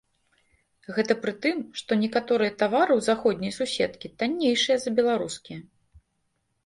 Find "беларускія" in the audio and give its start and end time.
5.01-5.59